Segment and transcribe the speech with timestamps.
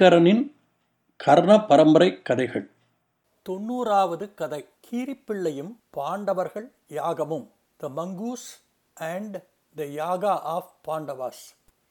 [0.00, 0.54] ஐங்கரனின்
[1.16, 2.70] கர்ண பரம்பரை கதைகள்.
[3.48, 4.68] தொண்ணூறாவது கதை.
[4.90, 7.50] கீரிப்பிள்ளையும் பாண்டவர்கள் யாகமும்.
[7.76, 8.46] The mongoose
[8.94, 9.36] and
[9.74, 11.42] the yaga of Pandavas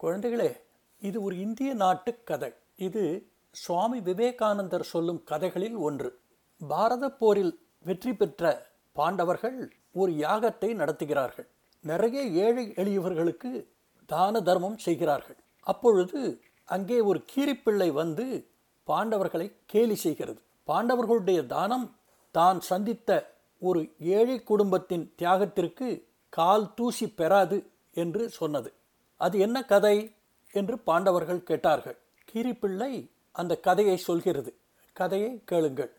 [0.04, 0.58] குழந்தைகளே
[1.00, 2.54] இது ஒரு இந்திய நாட்டு கதை.
[2.76, 6.20] இது சுவாமி விவேகானந்தர் சொல்லும் கதைகளில் ஒன்று.
[6.68, 11.48] பாரத போரில் வெற்றி பெற்ற பாண்டவர்கள் ஒரு யாகத்தை நடத்துகிறார்கள்.
[11.82, 13.66] நிறைய ஏழை எளியவர்களுக்கு
[14.06, 15.38] தான தர்மம் செய்கிறார்கள்.
[15.62, 18.48] அப்பொழுது அங்கே ஒரு கீரிப்பிள்ளை வந்து
[18.88, 20.42] பாண்டவர்களை கேலி செய்கிறது.
[20.68, 21.96] பாண்டவர்களுடைய தானம்
[22.32, 28.74] தான் சந்தித்த ஒரு ஏழை குடும்பத்தின் தியாகத்திற்கு கால் தூசி பெறாது என்று சொன்னது.
[29.18, 30.14] அது என்ன கதை?
[30.52, 31.98] என்று பாண்டவர்கள் கேட்டார்கள்.
[32.34, 34.56] கீரிப்பிள்ளை அந்த கதையை சொல்கிறது.
[34.94, 35.92] கதையை கேளுங்கள்.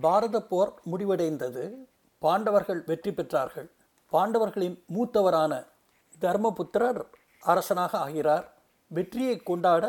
[0.00, 1.74] பாரத போர் முடிவடைந்தது.
[2.18, 3.70] பாண்டவர்கள் வெற்றி பெற்றார்கள்.
[4.12, 5.66] பாண்டவர்களின் மூத்தவரான
[6.20, 7.04] தர்மபுத்திரர்
[7.40, 8.57] அரசனாக ஆகிறார்.
[8.88, 9.84] வெற்றியை கொண்டாட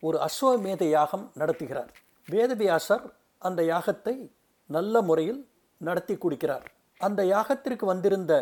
[0.00, 1.90] ஒரு அஸ்வமேத யாகம் நடத்துகிறார்.
[2.28, 3.04] வேதவியாசர்
[3.38, 4.14] அந்த யாகத்தை
[4.66, 5.40] நல்ல முறையில்
[5.80, 6.66] நடத்தி கொடுக்கிறார்.
[7.00, 8.32] அந்த யாகத்திற்கு வந்திருந்த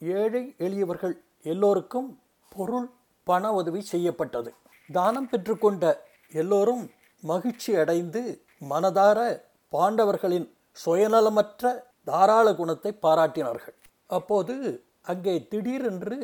[0.00, 2.08] ஏழை எளியவர்கள் எல்லோருக்கும்
[2.48, 2.88] பொருள்
[3.24, 4.50] பண உதவி செய்யப்பட்டது.
[4.92, 5.84] தானம் பெற்றுக்கொண்ட
[6.32, 6.84] எல்லோரும்
[7.22, 8.22] மகிழ்ச்சி அடைந்து
[8.70, 9.18] மனதார
[9.72, 10.46] பாண்டவர்களின்
[10.84, 11.72] சுயநலமற்ற
[12.04, 13.76] தாராள குணத்தை பாராட்டினார்கள்.
[14.06, 14.54] அப்போது
[15.02, 16.18] அங்கே திடீரென்று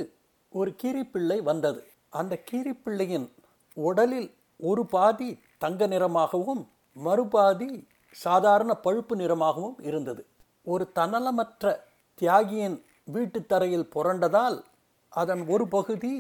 [0.49, 1.81] ஒரு கீரிப்பிள்ளை வந்தது.
[2.19, 3.27] அந்த கீரிப்பிள்ளையின்
[3.77, 4.29] உடலில்
[4.61, 6.63] ஒரு பாதி தங்க நிறமாகவும்
[6.97, 7.71] மறுபாதி
[8.15, 10.23] சாதாரண பழுப்பு நிறமாகவும் இருந்தது.
[10.67, 11.73] ஒரு தன்னலமற்ற
[12.21, 12.77] தியாகியின்
[13.15, 14.59] வீட்டு தரையில் புரண்டதால்
[15.13, 16.13] அதன் ஒரு பகுதி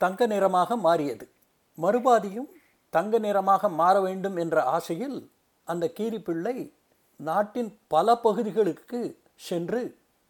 [0.00, 1.24] தங்க நிறமாக மாறியது.
[1.78, 2.48] மறுபாதியும்
[2.92, 5.16] தங்க நிறமாக மாற வேண்டும் என்ற ஆசையில்
[5.68, 6.56] அந்த கீரிப்பிள்ளை
[7.20, 9.00] நாட்டின் பல பகுதிகளுக்கு
[9.48, 9.80] சென்று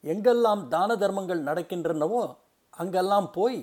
[0.05, 2.23] எங்கெல்லாம் தான தர்மங்கள் நடக்கின்றனவோ
[2.75, 3.59] அங்கெல்லாம் போய்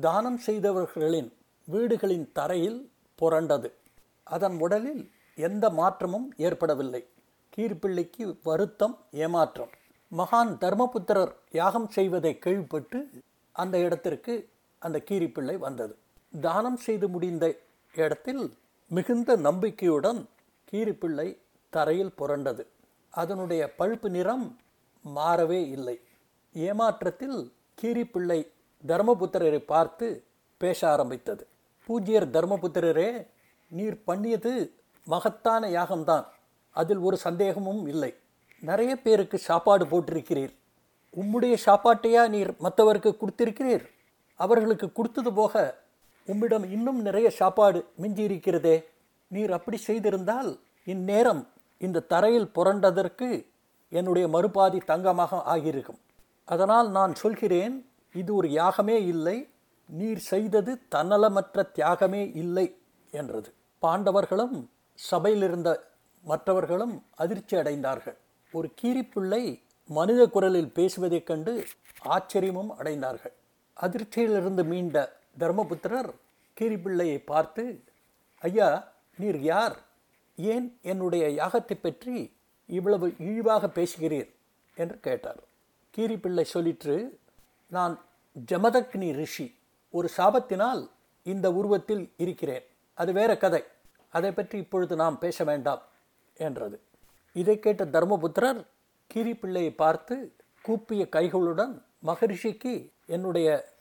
[0.00, 1.32] தானம் செய்தவர்களின்
[1.64, 3.72] வீடுகளின் தரையில் புரண்டது.
[4.22, 7.06] அதன் உடலில் எந்த மாற்றமும் ஏற்படவில்லை.
[7.56, 9.70] கீர்பிள்ளைக்கு வருத்தம் ஏமாற்றம்.
[10.16, 13.08] மகான் தர்மபுத்திரர் யாகம் செய்வதை கேள்விப்பட்டு
[13.52, 14.48] அந்த இடத்திற்கு
[14.78, 15.96] அந்த கீரிப்பிள்ளை வந்தது.
[16.40, 17.56] தானம் செய்து முடிந்த
[17.94, 18.54] இடத்தில்
[18.88, 20.28] மிகுந்த நம்பிக்கையுடன்
[20.72, 21.38] கீரிப்பிள்ளை
[21.70, 22.66] தரையில் புரண்டது.
[23.10, 24.58] அதனுடைய பழுப்பு நிறம்
[25.16, 26.00] மாறவே இல்லை.
[26.54, 28.46] ஏமாற்றத்தில் கீரிப்பிள்ளை
[28.86, 30.24] தர்மபுத்திரரை பார்த்து
[30.56, 31.46] பேச ஆரம்பித்தது.
[31.84, 33.26] பூஜ்யர் தர்மபுத்திரரே
[33.68, 34.74] நீர் பண்ணியது
[35.04, 36.24] மகத்தான யாகம்தான்.
[36.70, 38.14] அதில் ஒரு சந்தேகமும் இல்லை.
[38.60, 40.52] நிறைய பேருக்கு சாப்பாடு போட்டிருக்கிறீர்.
[41.16, 43.84] உம்முடைய சாப்பாட்டையா நீர் மற்றவருக்கு கொடுத்திருக்கிறீர்?
[44.34, 45.82] அவர்களுக்கு கொடுத்தது போக
[46.24, 48.88] உம்மிடம் இன்னும் நிறைய சாப்பாடு மிஞ்சி இருக்கிறதே
[49.28, 53.46] நீர் அப்படி செய்திருந்தால் இந்நேரம் இந்த தரையில் புரண்டதற்கு
[53.88, 55.98] என்னுடைய மறுபாதி தங்கமாக ஆகியிருக்கும்.
[56.44, 59.48] அதனால் நான் சொல்கிறேன் இது ஒரு யாகமே இல்லை
[59.88, 62.76] நீர் செய்தது தன்னலமற்ற தியாகமே இல்லை
[63.10, 63.52] என்றது.
[63.82, 64.56] பாண்டவர்களும்
[64.94, 65.90] சபையில் இருந்த
[66.24, 68.16] மற்றவர்களும் அதிர்ச்சி அடைந்தார்கள்.
[68.52, 71.64] ஒரு கீரிப்பிள்ளை மனித குரலில் பேசுவதைக் கண்டு
[72.04, 73.34] ஆச்சரியமும் அடைந்தார்கள்.
[73.76, 76.10] அதிர்ச்சியிலிருந்து மீண்ட தர்மபுத்திரர்
[76.60, 77.82] கீரிப்பிள்ளையை பார்த்து
[78.38, 79.76] ஐயா நீர் யார்?
[80.36, 82.36] ஏன் என்னுடைய யாகத்தை பற்றி
[82.66, 84.28] இவ்வளவு இழிவாக பேசுகிறீர்?
[84.76, 85.40] என்று கேட்டார்.
[85.96, 86.96] கீரிப்பிள்ளை சொல்லிற்று
[87.68, 88.00] நான்
[88.50, 89.54] ஜமதக்னி ரிஷி
[89.90, 90.90] ஒரு சாபத்தினால்
[91.22, 92.62] இந்த உருவத்தில் இருக்கிறேன்.
[92.94, 93.62] அது வேற கதை.
[94.08, 95.82] அதை பற்றி இப்பொழுது நாம் பேச வேண்டாம்
[96.34, 96.80] என்றது.
[97.32, 98.66] இதை கேட்ட தர்மபுத்திரர்
[99.14, 103.76] கீரிப்பிள்ளையை பார்த்து கூப்பிய கைகளுடன் மகரிஷிக்கு என்னுடைய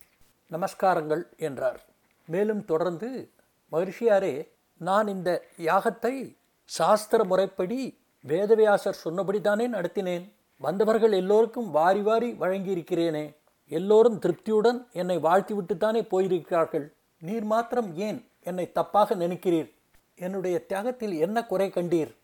[0.51, 1.79] நமஸ்காரங்கள் என்றார்.
[2.25, 3.31] மேலும் தொடர்ந்து
[3.71, 10.31] மகரிஷியாரே நான் இந்த யாகத்தை சாஸ்திர முறைப்படி வேதவியாசர் சொன்னபடி தானே நடத்தினேன்.
[10.57, 13.36] வந்தவர்கள் எல்லோருக்கும் வாரி வாரி வழங்கியிருக்கிறேனே.
[13.69, 16.93] எல்லோரும் திருப்தியுடன் என்னை வாழ்த்திவிட்டுத்தானே போயிருக்கிறார்கள்.
[17.19, 19.73] நீர் மாத்திரம் ஏன் என்னை தப்பாக நினைக்கிறீர்?
[20.15, 22.15] என்னுடைய தியாகத்தில் என்ன குறை கண்டீர்?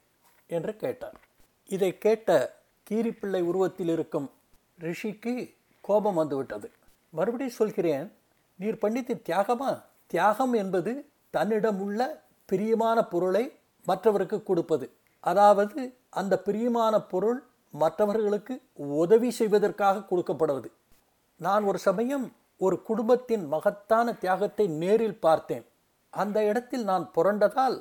[0.47, 1.19] என்று கேட்டார்.
[1.65, 2.55] இதை கேட்ட
[2.89, 4.31] கீரிப்பிள்ளை உருவத்தில் இருக்கும்
[4.79, 6.71] ரிஷிக்கு கோபம் வந்துவிட்டது.
[7.09, 8.11] மறுபடி சொல்கிறேன்
[8.55, 9.81] நீர் பண்ணித்து தியாகமா?
[10.07, 13.55] தியாகம் என்பது தன்னிடம் உள்ள பிரியமான பொருளை
[13.85, 14.91] மற்றவருக்கு கொடுப்பது.
[15.19, 20.71] அதாவது அந்த பிரியமான பொருள் மற்றவர்களுக்கு உதவி செய்வதற்காக கொடுக்கப்படுவது.
[21.45, 22.25] நான் ஒரு சமயம்
[22.61, 25.65] ஒரு குடும்பத்தின் மகத்தான தியாகத்தை நேரில் பார்த்தேன்.
[26.13, 27.77] அந்த இடத்தில் நான் புரண்டதால்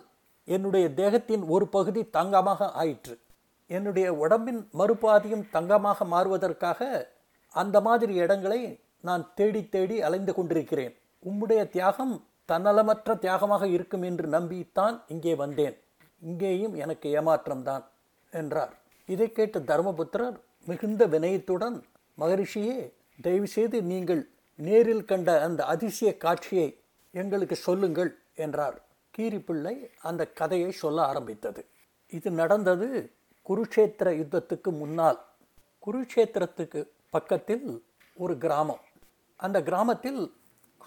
[0.49, 3.14] என்னுடைய தேகத்தின் ஒரு பகுதி தங்கமாக ஆயிற்று.
[3.70, 6.81] என்னுடைய உடம்பின் மறுபாதியும் தங்கமாக மாறுவதற்காக
[7.55, 8.61] அந்த மாதிரி இடங்களை
[9.09, 10.94] நான் தேடி தேடி அலைந்து கொண்டிருக்கிறேன்.
[11.23, 12.14] உம்முடைய தியாகம்
[12.49, 15.76] தன்னலமற்ற தியாகமாக இருக்கும் என்று நம்பித்தான் இங்கே வந்தேன்.
[16.23, 17.85] இங்கேயும் எனக்கு ஏமாற்றம்தான்
[18.32, 18.73] என்றார்.
[19.09, 20.37] இதை கேட்ட தர்மபுத்திரர்
[20.69, 21.76] மிகுந்த வினயத்துடன்
[22.19, 22.79] மகரிஷியே
[23.23, 24.23] தயவுசெய்து நீங்கள்
[24.59, 26.69] நேரில் கண்ட அந்த அதிசய காட்சியை
[27.11, 28.79] எங்களுக்கு சொல்லுங்கள் என்றார்.
[29.19, 31.67] கீரிப்பிள்ளை அந்த கதையை சொல்ல ஆரம்பித்தது.
[32.09, 32.89] இது நடந்தது
[33.49, 35.19] குருஷேத்திர யுத்தத்துக்கு முன்னால்.
[35.87, 36.81] குருக்ஷேத்திரத்துக்கு
[37.11, 37.67] பக்கத்தில்
[38.15, 38.83] ஒரு கிராமம்.
[39.37, 40.33] அந்த கிராமத்தில்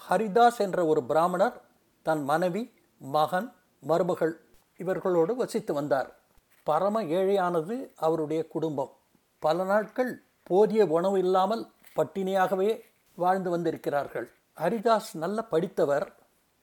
[0.09, 1.61] ஹரிதாஸ் என்ற ஒரு பிராமணர்
[2.01, 2.63] தன் மனைவி
[2.97, 4.33] மகன் மருமகள்
[4.77, 6.09] இவர்களோடு வசித்து வந்தார்.
[6.63, 8.91] பரம ஏழையானது அவருடைய குடும்பம்.
[9.39, 10.11] பல நாட்கள்
[10.43, 11.63] போதிய உணவு இல்லாமல்
[11.95, 12.81] பட்டினியாகவே
[13.15, 14.31] வாழ்ந்து வந்திருக்கிறார்கள்.
[14.57, 16.15] ஹரிதாஸ் நல்ல படித்தவர்.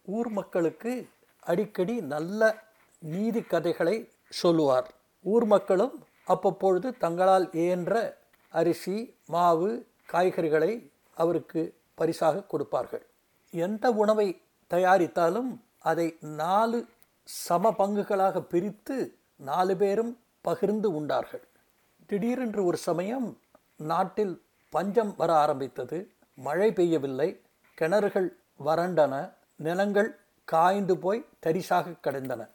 [0.03, 1.09] ஊர் மக்களுக்கு
[1.41, 2.63] அடிக்கடி நல்ல
[2.99, 4.95] நீதி கதைகளை சொல்லுவார்.
[5.23, 8.19] ஊர் மக்களும் அப்பப்பொழுது தங்களால் இயன்ற
[8.51, 13.07] அரிசி மாவு காய்கறிகளை அவருக்கு பரிசாக கொடுப்பார்கள்.
[13.51, 14.41] எந்த உணவை
[14.71, 16.87] தயாரித்தாலும் அதை நாலு
[17.25, 21.43] சம பங்குகளாக பிரித்து நாலு பேரும் பகிர்ந்து உண்டார்கள்.
[22.07, 23.39] திடீரென்று ஒரு சமயம்
[23.77, 24.43] நாட்டில்
[24.73, 26.11] பஞ்சம் வர ஆரம்பித்தது.
[26.35, 27.29] மழை பெய்யவில்லை.
[27.81, 28.29] கிணறுகள்
[28.67, 29.33] வறண்டன.
[29.57, 32.49] நிலங்கள் காய்ந்து போய் தரிசாக கிடந்தன.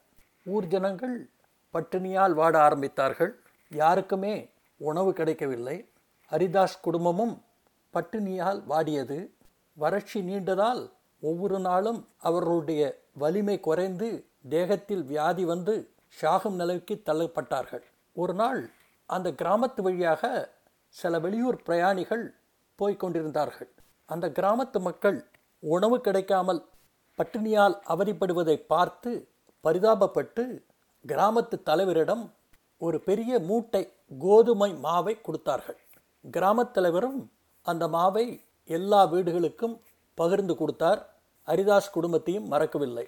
[0.45, 1.29] ஊர் ஜனங்கள்
[1.73, 3.31] பட்டினியால் வாட ஆரம்பித்தார்கள்.
[3.69, 5.89] யாருக்குமே உணவு கிடைக்கவில்லை.
[6.31, 7.43] ஹரிதாஸ் குடும்பமும்
[7.93, 9.29] பட்டினியால் வாடியது.
[9.73, 17.83] வறட்சி நீண்டதால் ஒவ்வொரு நாளும் அவர்களுடைய வலிமை குறைந்து தேகத்தில் வியாதி வந்து சாகும் நிலைக்கு தள்ளப்பட்டார்கள்.
[18.13, 18.69] ஒரு நாள்
[19.05, 20.55] அந்த கிராமத்து வழியாக
[20.89, 22.35] சில வெளியூர் பிரயாணிகள்
[22.75, 23.69] போய்க் கொண்டிருந்தார்கள்.
[24.05, 26.65] அந்த கிராமத்து மக்கள் உணவு கிடைக்காமல்
[27.17, 29.11] பட்டினியால் அவதிப்படுவதை பார்த்து
[29.63, 30.63] பரிதாபப்பட்டு
[31.07, 32.23] கிராமத்து தலைவரிடம்
[32.77, 35.79] ஒரு பெரிய மூட்டை கோதுமை மாவை கொடுத்தார்கள்.
[36.31, 37.31] கிராமத் தலைவரும்
[37.61, 38.25] அந்த மாவை
[38.63, 39.75] எல்லா வீடுகளுக்கும்
[40.13, 41.01] பகிர்ந்து கொடுத்தார்.
[41.47, 43.07] ஹரிதாஸ் குடும்பத்தையும் மறக்கவில்லை.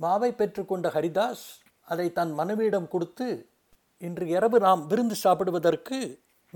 [0.00, 1.46] மாவை பெற்றுக்கொண்ட ஹரிதாஸ்
[1.80, 3.26] அதை தன் மனைவியிடம் கொடுத்து
[3.98, 5.98] இன்று இரவு நாம் விருந்து சாப்பிடுவதற்கு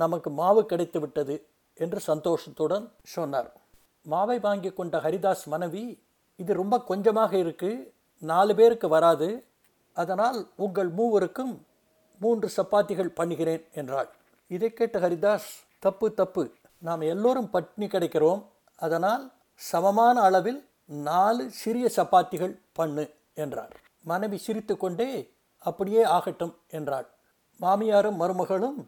[0.02, 1.34] நமக்கு மாவு கிடைத்து விட்டது
[1.76, 3.50] என்று சந்தோஷத்துடன் சொன்னார்.
[4.06, 5.84] மாவை வாங்கி கொண்ட ஹரிதாஸ் மனைவி
[6.40, 7.70] இது ரொம்ப கொஞ்சமாக இருக்கு
[8.22, 9.28] நாலு பேருக்கு வராது
[9.96, 11.52] அதனால் உங்கள் மூவருக்கும்
[12.20, 14.10] மூன்று சப்பாத்திகள் பண்ணுகிறேன் என்றாள்.
[14.50, 15.48] இதை கேட்ட ஹரிதாஸ்
[15.78, 16.44] தப்பு தப்பு.
[16.82, 18.42] நாம் எல்லோரும் பட்னி கிடைக்கிறோம்
[18.78, 19.24] அதனால்
[19.60, 20.60] சமமான அளவில்
[21.10, 23.04] நாலு சிறிய சப்பாத்திகள் பண்ணு
[23.34, 23.72] என்றார்.
[24.04, 25.10] மனைவி சிரித்துக்கொண்டே
[25.58, 27.06] அப்படியே ஆகட்டும் என்றாள்.
[27.60, 28.78] மாமியாரும் மருமகளும்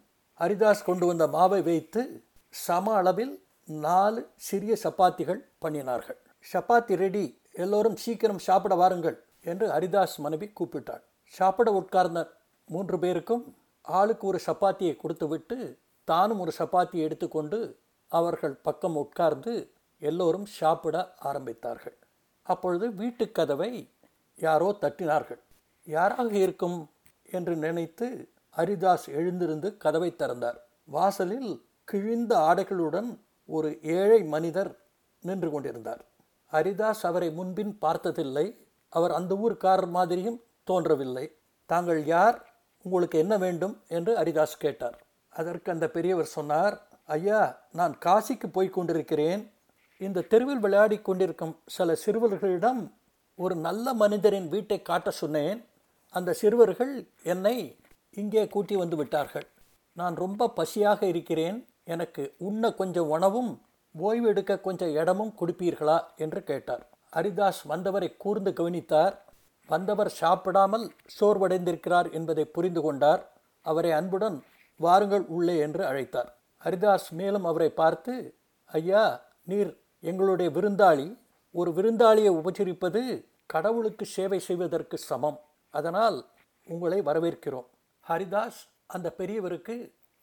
[0.40, 6.16] ஹரிதாஸ் கொண்டு வந்த மாவை வைத்து சம அளவில் நாலு சிறிய சப்பாத்திகள் பண்ணினார்கள்.
[6.52, 11.02] சப்பாத்தி ரெடி எல்லோரும் சீக்கிரம் சாப்பிட வாருங்கள் என்று ஹரிதாஸ் மனைவி கூப்பிட்டாள்.
[11.24, 12.30] சாப்பிட உட்கார்ந்த
[12.66, 17.78] மூன்று பேருக்கும் ஆளுக்கு ஒரு சப்பாத்தியை கொடுத்துவிட்டு தானும் ஒரு சப்பாத்தியை எடுத்துக்கொண்டு
[18.08, 21.96] அவர்கள் பக்கம் உட்கார்ந்து எல்லோரும் சாப்பிட ஆரம்பித்தார்கள்.
[22.42, 23.90] அப்பொழுது வீட்டுக் கதவை
[24.36, 25.40] யாரோ தட்டினார்கள்.
[25.84, 26.90] யாராக இருக்கும்?
[27.30, 30.66] என்று நினைத்து ஹரிதாஸ் எழுந்திருந்து கதவை திறந்தார்.
[30.84, 34.76] வாசலில் கிழிந்த ஆடைகளுடன் ஒரு ஏழை மனிதர்
[35.20, 36.04] நின்று கொண்டிருந்தார்.
[36.52, 38.66] ஹரிதாஸ் அவரை முன்பின் பார்த்ததில்லை.
[38.88, 41.34] அவர் அந்த ஊர்க்காரர் மாதிரியும் தோன்றவில்லை.
[41.66, 42.54] தாங்கள் யார்?
[42.82, 43.82] உங்களுக்கு என்ன வேண்டும்?
[43.88, 45.02] என்று ஹரிதாஸ் கேட்டார்.
[45.28, 49.52] அதற்கு அந்த பெரியவர் சொன்னார் ஐயா நான் காசிக்கு போய் கொண்டிருக்கிறேன்.
[49.98, 52.92] இந்த தெருவில் விளையாடி கொண்டிருக்கும் சில சிறுவர்களிடம்
[53.34, 55.64] ஒரு நல்ல மனிதரின் வீட்டை காட்ட சொன்னேன்.
[56.10, 57.76] அந்த சிறுவர்கள் என்னை
[58.10, 59.46] இங்கே கூட்டி வந்து விட்டார்கள்.
[59.92, 61.66] நான் ரொம்ப பசியாக இருக்கிறேன்.
[61.84, 63.60] எனக்கு உண்ண கொஞ்சம் உணவும்
[64.02, 65.98] ஓய்வெடுக்க கொஞ்சம் இடமும் கொடுப்பீர்களா?
[66.16, 66.88] என்று கேட்டார்.
[67.16, 69.24] ஹரிதாஸ் வந்தவரை கூர்ந்து கவனித்தார்.
[69.66, 73.32] வந்தவர் சாப்பிடாமல் சோர்வடைந்திருக்கிறார் என்பதை புரிந்து கொண்டார்.
[73.62, 74.42] அவரை அன்புடன்
[74.76, 76.28] வாருங்கள் உள்ளே என்று அழைத்தார்.
[76.64, 78.34] ஹரிதாஸ் மேலும் அவரை பார்த்து
[78.64, 81.16] ஐயா நீர் எங்களுடைய விருந்தாளி.
[81.52, 85.40] ஒரு விருந்தாளியை உபச்சரிப்பது கடவுளுக்கு சேவை செய்வதற்கு சமம்.
[85.70, 86.26] அதனால்
[86.64, 87.66] உங்களை வரவேற்கிறோம்.
[88.08, 88.60] ஹரிதாஸ்
[88.94, 89.76] அந்த பெரியவருக்கு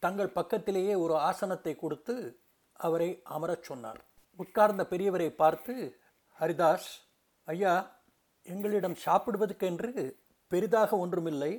[0.03, 2.15] தங்கள் பக்கத்திலேயே ஒரு ஆசனத்தை கொடுத்து
[2.85, 4.01] அவரை அமரச் சொன்னார்.
[4.39, 5.73] உட்கார்ந்த பெரியவரை பார்த்து
[6.39, 6.89] ஹரிதாஸ்
[7.47, 7.73] ஐயா
[8.45, 9.91] எங்களிடம் சாப்பிடுவதற்கென்று
[10.51, 11.53] பெரிதாக ஒன்றுமில்லை.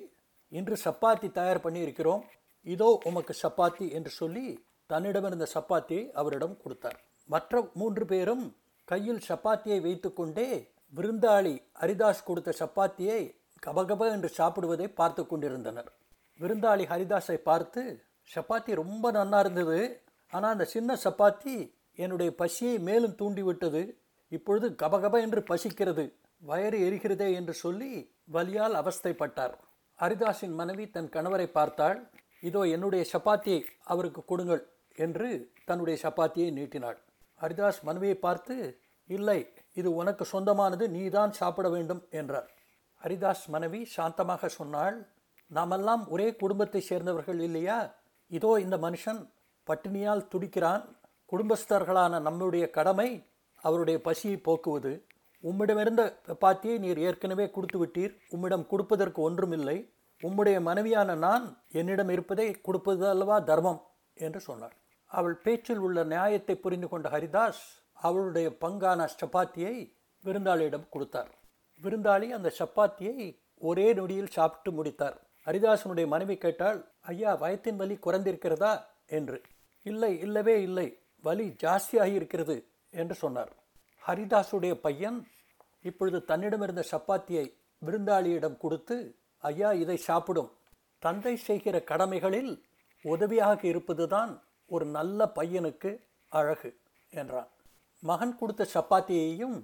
[0.53, 2.23] இன்று சப்பாத்தி தயார் பண்ணியிருக்கிறோம்.
[2.67, 4.47] இதோ உமக்கு சப்பாத்தி என்று சொல்லி
[4.91, 6.99] தன்னிடமிருந்த சப்பாத்தியை அவரிடம் கொடுத்தார்.
[7.29, 8.45] மற்ற மூன்று பேரும்
[8.89, 10.49] கையில் சப்பாத்தியை வைத்துக்கொண்டே
[10.93, 13.21] விருந்தாளி ஹரிதாஸ் கொடுத்த சப்பாத்தியை
[13.67, 15.91] கபகப என்று சாப்பிடுவதை பார்த்து கொண்டிருந்தனர்.
[16.41, 17.83] விருந்தாளி ஹரிதாஸை பார்த்து
[18.31, 19.79] சப்பாத்தி ரொம்ப நன்னா இருந்தது.
[20.33, 21.55] ஆனால் அந்த சின்ன சப்பாத்தி
[22.05, 23.83] என்னுடைய பசியை மேலும் தூண்டிவிட்டது.
[24.33, 26.05] இப்பொழுது கபகப என்று பசிக்கிறது.
[26.43, 27.91] வயறு எரிகிறதே என்று சொல்லி
[28.33, 29.55] வலியால் அவஸ்தைப்பட்டார்.
[29.99, 31.99] ஹரிதாஸின் மனைவி தன் கணவரை பார்த்தாள்.
[32.43, 33.61] இதோ என்னுடைய சப்பாத்தியை
[33.93, 34.63] அவருக்கு கொடுங்கள்
[34.99, 35.29] என்று
[35.69, 36.99] தன்னுடைய சப்பாத்தியை நீட்டினாள்.
[37.41, 38.55] ஹரிதாஸ் மனைவியை பார்த்து
[39.11, 39.39] இல்லை
[39.81, 40.85] இது உனக்கு சொந்தமானது.
[40.89, 42.49] நீதான் சாப்பிட வேண்டும் என்றார்.
[43.03, 44.97] ஹரிதாஸ் மனைவி சாந்தமாக சொன்னாள்.
[45.51, 47.95] நாமெல்லாம் ஒரே குடும்பத்தை சேர்ந்தவர்கள் இல்லையா?
[48.31, 49.21] இதோ இந்த மனுஷன்
[49.67, 50.85] பட்டினியால் துடிக்கிறான்.
[51.33, 53.25] குடும்பஸ்தர்களான நம்முடைய கடமை
[53.57, 55.07] அவருடைய பசியை போக்குவது.
[55.43, 58.13] உம்மிடமிருந்த சப்பாத்தியை நீர் ஏற்கனவே கொடுத்து விட்டீர்.
[58.29, 59.93] உம்மிடம் கொடுப்பதற்கு ஒன்றுமில்லை.
[60.23, 63.81] உம்முடைய மனைவியான நான் என்னிடம் இருப்பதை கொடுப்பது அல்லவா தர்மம்?
[64.15, 64.75] என்று சொன்னார்.
[65.07, 71.31] அவள் பேச்சில் உள்ள நியாயத்தை புரிந்து கொண்ட ஹரிதாஸ் அவளுடைய பங்கான சப்பாத்தியை விருந்தாளியிடம் கொடுத்தார்.
[71.83, 75.19] விருந்தாளி அந்த சப்பாத்தியை ஒரே நொடியில் சாப்பிட்டு முடித்தார்.
[75.47, 78.85] ஹரிதாசனுடைய மனைவி கேட்டால் ஐயா வயத்தின் வலி குறைந்திருக்கிறதா?
[79.07, 79.43] என்று.
[79.83, 80.99] இல்லை இல்லவே இல்லை.
[81.23, 83.53] வலி ஜாஸ்தியாகி இருக்கிறது என்று சொன்னார்.
[84.07, 85.27] ஹரிதாசுடைய பையன்
[85.83, 87.53] இப்பொழுது தன்னிடமிருந்த சப்பாத்தியை
[87.87, 90.51] விருந்தாளியிடம் கொடுத்து ஐயா இதை சாப்பிடும்.
[90.99, 92.65] தந்தை செய்கிற கடமைகளில்
[93.03, 95.91] உதவியாக இருப்பதுதான் ஒரு நல்ல பையனுக்கு
[96.29, 96.77] அழகு
[97.11, 97.49] என்றான்.
[98.01, 99.57] மகன் கொடுத்த சப்பாத்தியையும்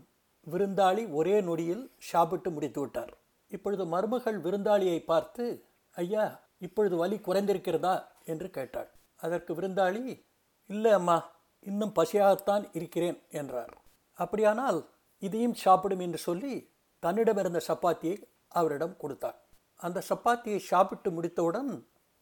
[0.51, 3.13] விருந்தாளி ஒரே நொடியில் சாப்பிட்டு முடித்து விட்டார்.
[3.49, 5.65] இப்பொழுது மருமகள் விருந்தாளியை பார்த்து
[5.97, 6.25] ஐயா
[6.59, 7.95] இப்பொழுது வலி குறைந்திருக்கிறதா?
[8.25, 8.91] என்று கேட்டாள்.
[9.17, 10.25] அதற்கு விருந்தாளி
[10.67, 11.17] இல்லை அம்மா
[11.61, 13.73] இன்னும் பசியாகத்தான் இருக்கிறேன் என்றார்.
[14.19, 14.81] அப்படியானால்
[15.19, 16.55] இதையும் சாப்பிடும் என்று சொல்லி
[17.03, 18.17] தன்னிடமிருந்த சப்பாத்தியை
[18.49, 19.39] அவரிடம் கொடுத்தார்
[19.77, 21.71] அந்த சப்பாத்தியை சாப்பிட்டு முடித்தவுடன்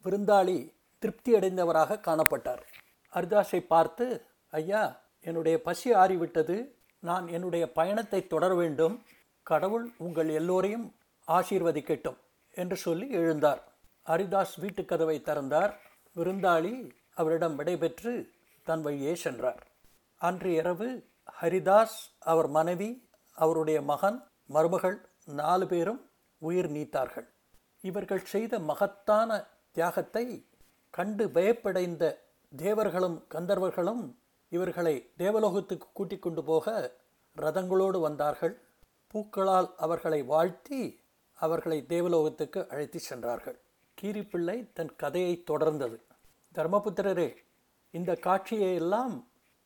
[0.05, 2.63] விருந்தாளி திருப்தி அடைந்தவராக காணப்பட்டார்.
[3.13, 4.07] அரிதாஸை பார்த்து
[4.51, 4.83] ஐயா
[5.21, 6.57] என்னுடைய பசி ஆறிவிட்டது.
[6.99, 9.03] நான் என்னுடைய பயணத்தை தொடர வேண்டும்.
[9.43, 10.95] கடவுள் உங்கள் எல்லோரையும்
[11.29, 12.19] ஆசீர்வதிக்கட்டும்.
[12.59, 13.61] என்று சொல்லி எழுந்தார்.
[14.07, 15.81] ஹரிதாஸ் வீட்டுக் கதவை திறந்தார்.
[16.17, 18.29] விருந்தாளி அவரிடம் விடைபெற்று
[18.65, 19.67] தன் வழியே சென்றார்.
[20.17, 21.07] அன்று இரவு
[21.41, 27.27] ஹரிதாஸ் அவர் மனைவி அவருடைய மகன் மருமகள் நாலு பேரும் உயிர் நீத்தார்கள்.
[27.81, 30.47] இவர்கள் செய்த மகத்தான தியாகத்தை
[30.91, 32.19] கண்டு பயப்படைந்த
[32.57, 34.15] தேவர்களும் கந்தர்வர்களும்
[34.49, 36.95] இவர்களை தேவலோகத்துக்கு கூட்டிக் கொண்டு போக
[37.37, 38.61] ரதங்களோடு வந்தார்கள்.
[39.15, 41.07] பூக்களால் அவர்களை வாழ்த்தி
[41.39, 43.59] அவர்களை தேவலோகத்துக்கு அழைத்து சென்றார்கள்.
[43.99, 45.97] கீரிப்பிள்ளை தன் கதையை தொடர்ந்தது.
[46.55, 47.29] தர்மபுத்திரரே
[47.95, 49.15] இந்த காட்சியை எல்லாம்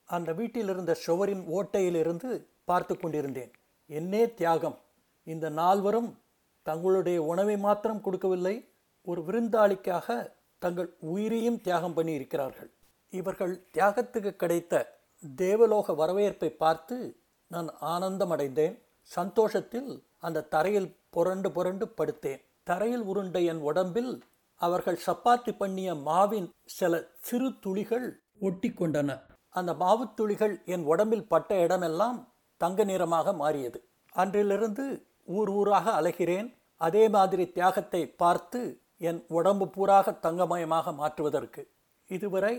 [0.09, 2.31] அந்த வீட்டில் இருந்த சுவரின் ஓட்டையிலிருந்து
[2.64, 3.52] பார்த்து கொண்டிருந்தேன்.
[3.91, 4.76] என்னே தியாகம்!
[5.26, 6.11] இந்த நால்வரும்
[6.67, 8.55] தங்களுடைய உணவை மாத்திரம் கொடுக்கவில்லை
[9.07, 10.07] ஒரு விருந்தாளிக்காக
[10.62, 12.71] தங்கள் உயிரையும் தியாகம் பண்ணி இருக்கிறார்கள்
[13.12, 14.75] இவர்கள் தியாகத்துக்கு கிடைத்த
[15.23, 16.97] தேவலோக வரவேற்பை பார்த்து
[17.50, 18.76] நான் ஆனந்தம் அடைந்தேன்
[19.11, 22.42] சந்தோஷத்தில் அந்த தரையில் புரண்டு புரண்டு படுத்தேன்.
[22.62, 24.12] தரையில் உருண்ட என் உடம்பில்
[24.61, 28.07] அவர்கள் சப்பாத்தி பண்ணிய மாவின் சில சிறு துளிகள்
[28.40, 29.11] ஒட்டி கொண்டன.
[29.49, 32.19] அந்த மாவு துளிகள் என் உடம்பில் பட்ட இடமெல்லாம்
[32.57, 33.78] தங்க நிறமாக மாறியது.
[34.12, 34.85] அன்றிலிருந்து
[35.25, 36.49] ஊர் ஊராக அலைகிறேன்.
[36.76, 38.61] அதே மாதிரி தியாகத்தை பார்த்து
[38.99, 41.62] என் உடம்பு பூராக தங்கமயமாக மாற்றுவதற்கு.
[42.11, 42.54] இதுவரை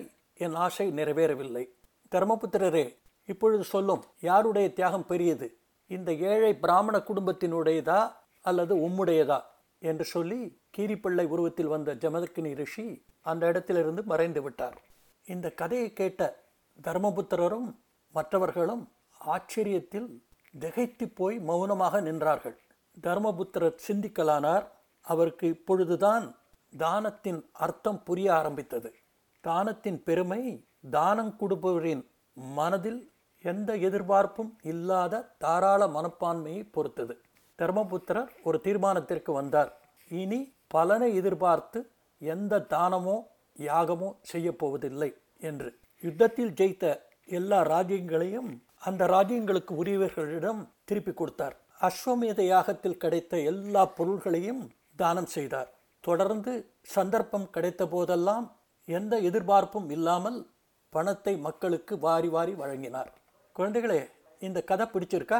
[0.45, 1.63] என் ஆசை நிறைவேறவில்லை.
[2.11, 2.85] தர்மபுத்திரரே
[3.29, 5.47] இப்பொழுது சொல்லும் யாருடைய தியாகம் பெரியது?
[5.87, 8.01] இந்த ஏழை பிராமண குடும்பத்தினுடையதா?
[8.43, 9.39] அல்லது உம்முடையதா
[9.81, 10.39] என்று சொல்லி
[10.77, 12.85] கீரிப்பிள்ளை உருவத்தில் வந்த ஜமதக்கினி ரிஷி
[13.21, 14.77] அந்த இடத்திலிருந்து மறைந்து விட்டார்.
[15.25, 16.21] இந்த கதையை கேட்ட
[16.87, 17.67] தர்மபுத்திரரும்
[18.15, 18.83] மற்றவர்களும்
[19.21, 20.09] ஆச்சரியத்தில்
[20.59, 22.57] திகைத்து போய் மௌனமாக நின்றார்கள்.
[23.01, 24.65] தர்மபுத்திரர் சிந்திக்கலானார்.
[25.05, 26.25] அவருக்கு இப்பொழுதுதான்
[26.73, 28.89] தானத்தின் அர்த்தம் புரிய ஆரம்பித்தது.
[29.47, 30.41] தானத்தின் பெருமை
[30.97, 32.03] தானம் கொடுப்பவரின்
[32.59, 33.01] மனதில்
[33.43, 37.15] எந்த எதிர்பார்ப்பும் இல்லாத தாராள மனப்பான்மையை பொறுத்தது.
[37.59, 39.71] தர்மபுத்திரர் ஒரு தீர்மானத்திற்கு வந்தார்.
[40.11, 41.79] இனி பலனை எதிர்பார்த்து
[42.21, 43.17] எந்த தானமோ
[43.67, 45.09] யாகமோ செய்யப்போவதில்லை
[45.49, 45.69] என்று.
[46.03, 46.85] யுத்தத்தில் ஜெயித்த
[47.39, 48.49] எல்லா ராஜ்யங்களையும்
[48.87, 51.55] அந்த ராஜ்யங்களுக்கு உரியவர்களிடம் திருப்பி கொடுத்தார்.
[51.87, 54.63] அஸ்வமேத யாகத்தில் கிடைத்த எல்லா பொருள்களையும்
[54.95, 55.69] தானம் செய்தார்.
[56.03, 56.53] தொடர்ந்து
[56.95, 58.45] சந்தர்ப்பம் கிடைத்த போதெல்லாம்
[58.87, 60.39] எந்த எதிர்பார்ப்பும் இல்லாமல்
[60.93, 63.11] பணத்தை மக்களுக்கு வாரி வாரி வழங்கினார்.
[63.55, 64.01] குழந்தைகளே
[64.41, 65.39] இந்த கதை பிடிச்சிருக்கா?